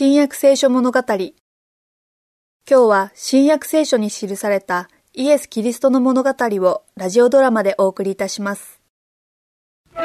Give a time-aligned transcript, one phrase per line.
[0.00, 1.00] 新約聖書物語。
[1.08, 1.32] 今
[2.68, 8.80] 日は新約聖書に記されたイエス・キリストの物語をラジオドラマでお送りいたします。
[9.96, 10.04] わ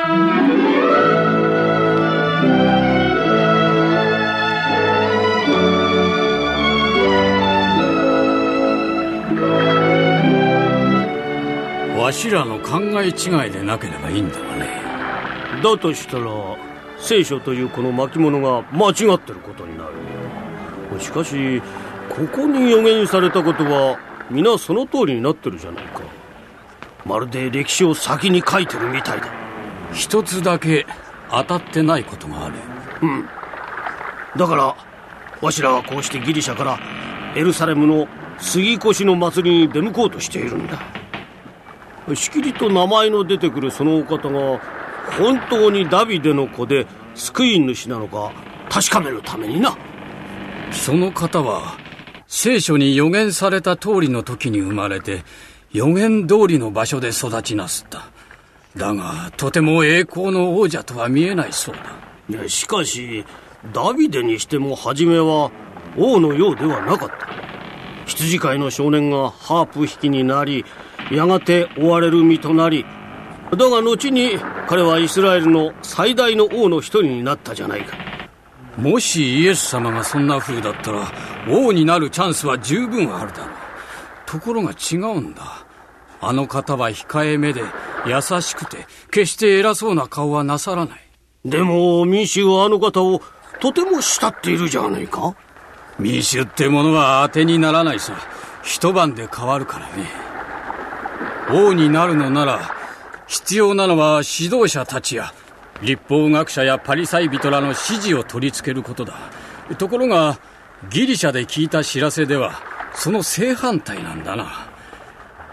[12.12, 13.12] しらの考え違
[13.48, 14.82] いでなければいいんだがね。
[15.62, 16.63] だとしたら
[17.04, 21.62] 聖書というこの巻物が間違ってることになるしかし
[22.08, 24.00] ここに予言されたことは
[24.32, 26.02] 皆その通りになってるじゃないか。
[27.06, 29.28] まるで歴史を先に書いてるみたいだ。
[29.94, 30.86] 一つだけ
[31.30, 32.56] 当たってないことがある。
[33.02, 33.28] うん。
[34.38, 34.76] だから
[35.42, 36.80] わしらはこうしてギリシャから
[37.36, 38.08] エルサレムの
[38.40, 40.80] 杉越の祭りに出向こうとしているんだ。
[42.16, 44.62] しきりと名前の出てくるそのお方が
[45.18, 48.32] 本当にダビデの子で救い主なのか
[48.70, 49.78] 確かめるためにな。
[50.72, 51.78] その方は
[52.28, 55.24] 聖書に予言された通りの時に生まれて
[55.72, 58.06] 予言通りの場所で育ちなすった。
[58.76, 62.50] だがとても栄光の王者とは見えないそうだ。
[62.50, 63.24] しかし
[63.72, 65.52] ダビデにしても初めは
[65.96, 67.28] 王のようではなかった。
[68.06, 70.66] 羊飼いの少年がハープ弾きになり
[71.12, 72.86] やがて追われる身となり
[73.56, 77.98] だが後に彼はイスラエルの最大の王の一人になったじゃないか。
[78.78, 81.12] もしイエス様がそんな風だったら
[81.48, 83.48] 王になるチャンスは十分あるだろう。
[84.26, 85.66] ところが違うんだ。
[86.22, 87.62] あの方は控えめで
[88.08, 91.00] 優しくて決して偉そうな顔はなさらない。
[91.46, 93.22] でも民衆はあの方を
[93.60, 95.36] とても慕っているじゃないか。
[96.00, 98.14] 民衆ってものは当てにならないさ。
[98.64, 100.10] 一晩で変わるからね。
[101.52, 102.83] 王になるのなら
[103.28, 105.34] 必要なのは指導者たちや
[105.82, 109.16] 立法学者やパリサイ人らの指示を取り付けることだ。
[109.78, 110.40] ところが
[110.90, 112.60] ギリシャで聞いた知らせでは
[112.94, 114.70] その正反対なんだな。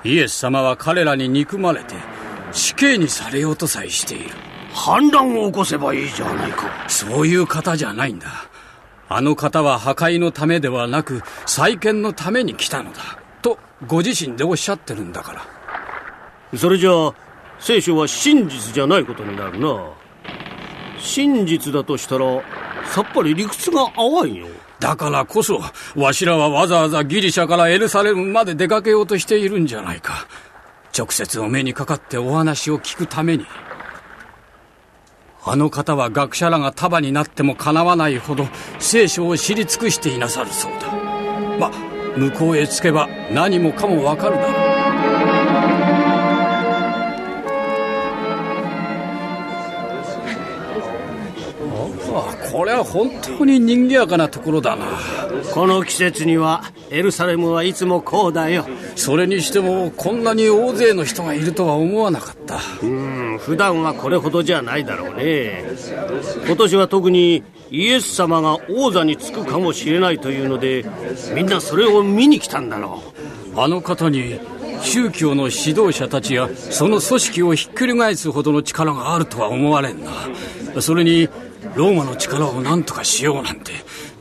[0.05, 1.95] イエス様は彼らに憎まれて
[2.53, 4.31] 死刑にされようとさえしている。
[4.73, 6.89] 反乱を起こせばいいじゃないか。
[6.89, 8.29] そういう方じゃないんだ。
[9.09, 13.01] あの方は破壊のためではなく再建のために来たのだ。
[13.43, 15.33] とご自身でおっしゃってるんだか
[16.53, 16.59] ら。
[16.59, 17.15] それじゃあ
[17.61, 19.93] 聖書は真実じゃないことになるな。
[20.99, 22.43] 真実だとしたら
[22.87, 24.47] さっぱり理屈が合わんよ。
[24.79, 25.61] だからこそ
[25.95, 30.27] わしらはわざわざギリシャからエルサレムまで出かけようとしているんじゃないか。
[30.97, 33.47] 直接お目にかかってお話を聞くために。
[35.45, 38.47] あの方は学者らが束になってもかなわないほど
[38.79, 40.93] 聖書を知り尽くしていなさるそうだ。
[41.59, 41.71] ま
[42.17, 44.70] 向こうへ着けば何もかもわかるだろう。
[52.61, 54.85] これは本当に賑やかなところだな。
[55.55, 58.67] この季節にはエルサレムはいつもこうだよ。
[58.97, 62.59] それにしてもこんなに大勢の人がいるとは思わなかった。
[62.83, 65.65] うん普段はこれほどじゃないだろうね。
[66.47, 70.85] 今年は特にイエス様が王座につくかもしれないというので
[71.35, 73.03] みんなそれを見に来たんだろ
[73.57, 73.59] う。
[73.59, 74.39] あの方に
[74.83, 80.11] 宗教の指導者たちやその組織をひっくり返すほどの力があるとは思われんな。
[80.83, 81.29] それに
[81.81, 83.73] ローマの力を何とかしようなんて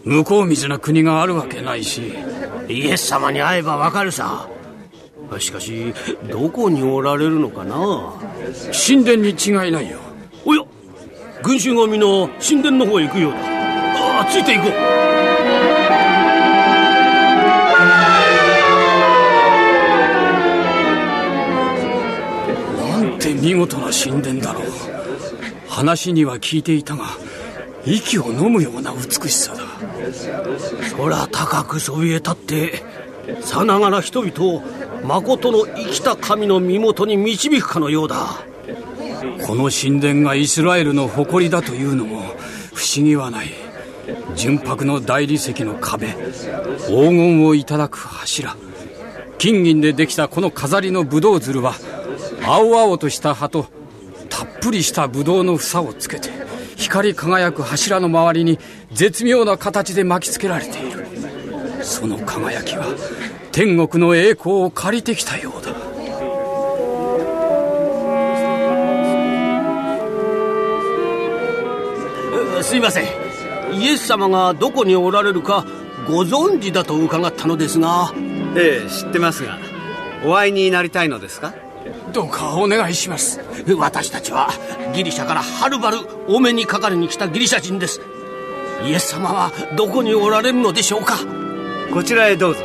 [0.05, 2.13] 向こう水な国があるわけないし。
[2.69, 4.47] イエス様に会えばわかるさ。
[5.39, 5.93] しかし
[6.31, 8.13] どこにおられるのかな？
[8.71, 9.99] 神殿に違いないよ。
[10.45, 10.63] おや
[11.43, 12.07] 群衆がみんな
[12.39, 13.39] 神殿の方へ行くようだ。
[13.41, 14.71] ああついていこう。
[22.79, 24.63] なんて見事な神殿だろう。
[25.67, 27.03] 話には聞いていたが
[27.85, 29.63] 息を飲むような美しさだ。
[30.97, 32.83] 空高くそびえ立って
[33.41, 34.63] さながら人々を
[35.03, 38.43] 誠の生きた神の身元に導くかのようだ。
[39.45, 42.21] この神殿がイスラエルの誇りだというのも
[42.73, 43.49] 不思議はない。
[44.35, 46.07] 純白の大理石の壁
[46.87, 48.55] 黄金をいただく柱。
[49.37, 51.73] 金銀でできたこの飾りのブドウ鶴は
[52.45, 53.67] 青々とした葉と
[54.29, 56.29] たっぷりしたブドウの房をつけて
[56.79, 58.57] 光り輝く柱の周りに
[58.93, 61.05] 絶妙な形で巻きつけられている。
[61.83, 62.85] その輝きは
[63.51, 65.73] 天国の栄光を借りてきたようだ。
[72.63, 73.05] すいません。
[73.73, 75.65] イエス様がどこにおられるか
[76.07, 78.13] ご存知だと伺ったのですが。
[78.55, 79.57] ええ知ってますが
[80.25, 81.53] お会いになりたいのですか？
[82.13, 83.39] どうかお願いします。
[83.77, 84.49] 私たちは
[84.93, 85.97] ギリシャからはるばる
[86.27, 88.01] お目にかかりに来たギリシャ人です。
[88.85, 91.17] イエス様はどこにおられるのでしょうか？
[91.93, 92.61] こちらへどうぞ。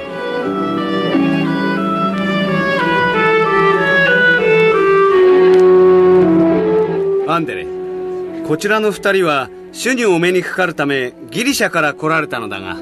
[7.27, 7.67] アンデレ
[8.47, 12.77] こちらの二人は主にお目にかかるためギリシャから来られたのだが。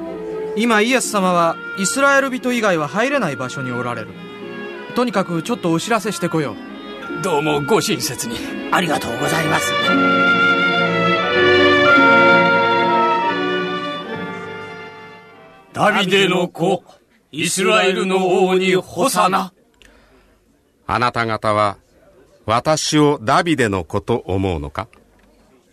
[0.56, 4.08] 今イエス様はイスラエル人以外は入れない場所におられる
[4.94, 7.22] とにかくちょっとお知らせしてこよう。
[7.22, 8.36] どうもご親切に。
[8.70, 9.72] ありがとうございます。
[15.72, 16.84] ダビデの子
[17.30, 19.54] イスラエルの王にホサナ
[20.86, 21.78] あなた方は
[22.44, 24.88] 私をダビデの子と思うのか？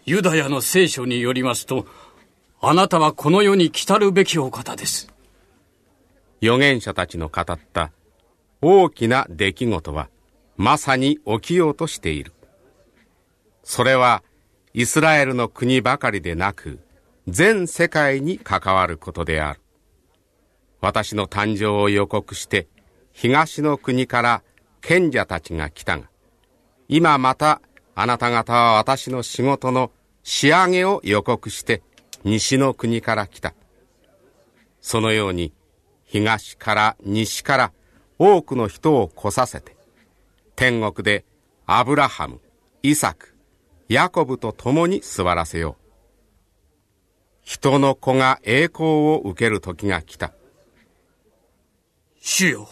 [0.06, 1.86] ユダヤの聖書によりますと、
[2.62, 5.12] あなたはこの世に来たるべきお方です。
[6.42, 7.92] 預言者たちの語った
[8.61, 10.09] 大きな出来事は
[10.57, 12.33] まさに起きようとしている。
[13.63, 14.23] それは
[14.73, 16.79] イスラエルの国ばかりでなく
[17.27, 19.61] 全世界に関わることである。
[20.81, 22.67] 私の誕生を予告して
[23.13, 24.44] 東の国から
[24.81, 26.09] 賢者たちが来たが、
[26.88, 27.62] 今また
[27.95, 29.91] あなた方は私の仕事の
[30.23, 31.81] 仕上げを予告して
[32.23, 33.53] 西の国から来た。
[34.81, 35.53] そのように
[36.05, 37.71] 東から西から
[38.19, 39.77] 多くの人を来させて、
[40.56, 41.25] 天国で
[41.66, 42.42] アブラハム、
[42.83, 43.33] イサク、
[43.88, 45.89] ヤコブと共に座らせよう。
[47.42, 50.33] 人の子が栄光を受ける時が来た。
[52.19, 52.69] 主よ。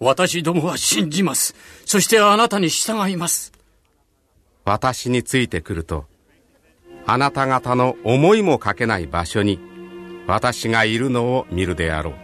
[0.00, 1.54] 私どもは信じます。
[1.86, 3.52] そしてあなたに従います。
[4.64, 6.04] 私についてくると、
[7.06, 9.58] あなた方の思いもかけない場所に
[10.26, 12.14] 私がいるのを見るであろう。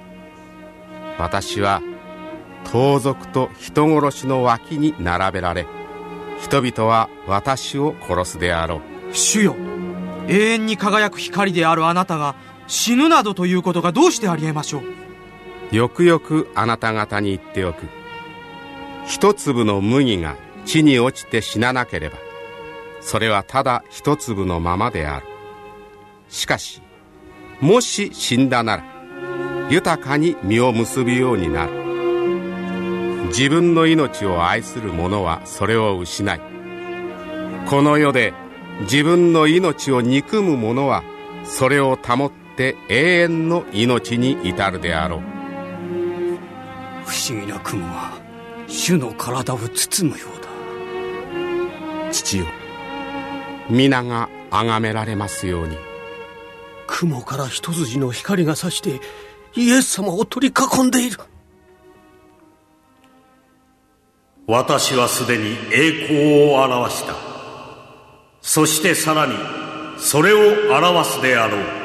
[1.18, 1.80] 私は
[2.64, 5.66] 盗賊と人殺しの脇に並べられ、
[6.40, 9.14] 人々は私を殺すであろう。
[9.14, 9.56] 主よ、
[10.26, 12.34] 永遠に輝く光であるあなたが
[12.66, 14.82] 死ぬなどということがどうしてありえましょ
[15.72, 15.76] う？
[15.76, 17.86] よくよくあなた方に言っておく
[19.06, 22.16] 一粒の麦が地に落ちて死ななければ
[23.00, 25.26] それはただ一粒のままである
[26.28, 26.80] しかし
[27.60, 28.84] もし死んだなら
[29.68, 31.83] 豊かに実を結ぶようになる
[33.36, 36.40] 自分の命を愛する者はそれを失い
[37.68, 38.32] この世で
[38.82, 41.02] 自分の命を憎む者は
[41.44, 45.20] それを保って永遠の命に至るであろう。
[47.04, 48.12] 不思議な雲が
[48.68, 50.30] 主の体を包むよう
[52.06, 52.12] だ。
[52.12, 52.46] 父よ
[53.68, 55.76] 皆が崇められますように。
[56.86, 59.00] 雲から一筋の光が差して
[59.56, 61.18] イエス様を取り囲んでいる
[64.46, 67.14] 私はすでに栄光を表した。
[68.42, 69.34] そしてさらに
[69.98, 71.84] それを表すであろう。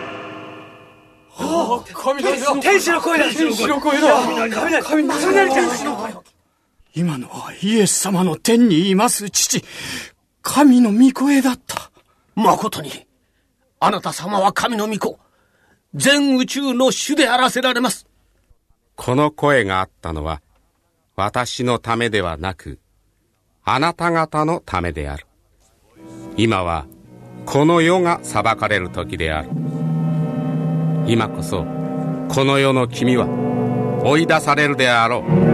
[2.62, 3.26] 天使の声だ。
[3.30, 4.08] 天使の声だ。
[4.50, 6.24] 雷雷ちゃん
[6.94, 9.64] 今のはイエス様の天にいます父。
[10.42, 11.92] 神の御声だった。
[12.36, 12.92] 誠に
[13.80, 15.18] あなた様は神の御子。
[15.96, 18.06] 全宇宙の主であらせられます。
[18.96, 20.42] この声があったのは
[21.20, 22.80] 私のためではなく
[23.66, 25.28] あなた方のためである。
[26.38, 26.86] 今は
[27.46, 29.50] この世が裁かれる時である。
[31.08, 31.66] 今こそ
[32.30, 33.28] この世の君は
[34.02, 35.49] 追い出されるであろう。